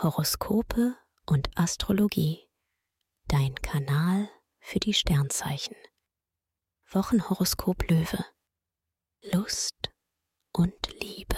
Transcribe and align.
Horoskope 0.00 0.96
und 1.26 1.50
Astrologie. 1.58 2.48
Dein 3.26 3.56
Kanal 3.56 4.30
für 4.60 4.78
die 4.78 4.94
Sternzeichen. 4.94 5.74
Wochenhoroskop 6.92 7.82
Löwe. 7.90 8.24
Lust 9.22 9.90
und 10.52 10.72
Liebe. 11.00 11.36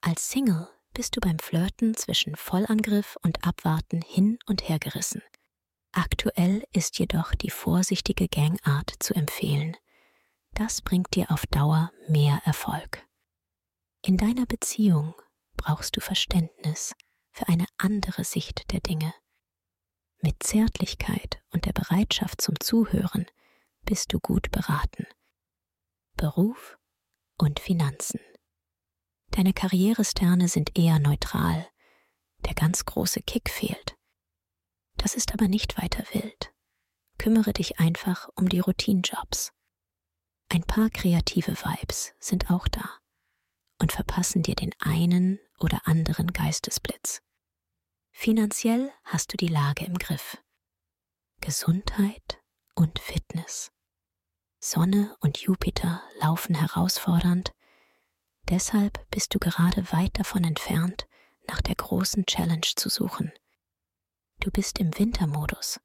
Als 0.00 0.28
Single 0.28 0.68
bist 0.92 1.14
du 1.14 1.20
beim 1.20 1.38
Flirten 1.38 1.94
zwischen 1.94 2.34
Vollangriff 2.34 3.16
und 3.22 3.46
Abwarten 3.46 4.02
hin 4.02 4.40
und 4.46 4.68
her 4.68 4.80
gerissen. 4.80 5.22
Aktuell 5.92 6.64
ist 6.72 6.98
jedoch 6.98 7.32
die 7.36 7.50
vorsichtige 7.50 8.26
Gangart 8.26 8.92
zu 8.98 9.14
empfehlen. 9.14 9.76
Das 10.54 10.82
bringt 10.82 11.14
dir 11.14 11.30
auf 11.30 11.46
Dauer 11.46 11.92
mehr 12.08 12.42
Erfolg. 12.44 13.06
In 14.02 14.16
deiner 14.16 14.46
Beziehung 14.46 15.14
brauchst 15.56 15.96
du 15.96 16.00
Verständnis 16.00 16.92
für 17.36 17.48
eine 17.48 17.66
andere 17.76 18.24
Sicht 18.24 18.72
der 18.72 18.80
Dinge. 18.80 19.12
Mit 20.22 20.42
Zärtlichkeit 20.42 21.42
und 21.50 21.66
der 21.66 21.74
Bereitschaft 21.74 22.40
zum 22.40 22.58
Zuhören 22.58 23.26
bist 23.82 24.14
du 24.14 24.20
gut 24.20 24.50
beraten. 24.50 25.06
Beruf 26.16 26.78
und 27.36 27.60
Finanzen. 27.60 28.20
Deine 29.32 29.52
Karrieresterne 29.52 30.48
sind 30.48 30.78
eher 30.78 30.98
neutral. 30.98 31.68
Der 32.46 32.54
ganz 32.54 32.86
große 32.86 33.20
Kick 33.20 33.50
fehlt. 33.50 33.96
Das 34.96 35.14
ist 35.14 35.34
aber 35.34 35.46
nicht 35.46 35.76
weiter 35.76 36.04
wild. 36.14 36.54
Kümmere 37.18 37.52
dich 37.52 37.78
einfach 37.78 38.30
um 38.34 38.48
die 38.48 38.60
Routinejobs. 38.60 39.52
Ein 40.48 40.62
paar 40.62 40.88
kreative 40.88 41.52
Vibes 41.52 42.14
sind 42.18 42.50
auch 42.50 42.66
da 42.68 42.98
und 43.78 43.92
verpassen 43.92 44.42
dir 44.42 44.54
den 44.54 44.72
einen 44.78 45.38
oder 45.58 45.86
anderen 45.86 46.32
Geistesblitz. 46.32 47.20
Finanziell 48.18 48.90
hast 49.04 49.32
du 49.32 49.36
die 49.36 49.46
Lage 49.46 49.84
im 49.84 49.98
Griff. 49.98 50.38
Gesundheit 51.42 52.42
und 52.74 52.98
Fitness. 52.98 53.70
Sonne 54.58 55.14
und 55.20 55.36
Jupiter 55.36 56.02
laufen 56.18 56.54
herausfordernd, 56.54 57.52
deshalb 58.48 59.08
bist 59.10 59.34
du 59.34 59.38
gerade 59.38 59.92
weit 59.92 60.18
davon 60.18 60.44
entfernt, 60.44 61.06
nach 61.46 61.60
der 61.60 61.74
großen 61.74 62.24
Challenge 62.24 62.66
zu 62.74 62.88
suchen. 62.88 63.32
Du 64.40 64.50
bist 64.50 64.80
im 64.80 64.98
Wintermodus, 64.98 65.78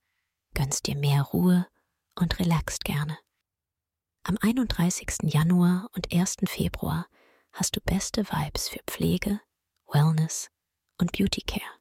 gönnst 0.56 0.88
dir 0.88 0.96
mehr 0.96 1.24
Ruhe 1.24 1.68
und 2.16 2.40
relaxst 2.40 2.86
gerne. 2.86 3.20
Am 4.24 4.38
31. 4.42 5.18
Januar 5.24 5.90
und 5.96 6.14
1. 6.14 6.38
Februar 6.46 7.08
hast 7.52 7.76
du 7.76 7.82
beste 7.82 8.24
Vibes 8.24 8.70
für 8.70 8.80
Pflege, 8.88 9.42
Wellness 9.86 10.50
und 10.98 11.12
Beauty 11.12 11.42
Care. 11.42 11.81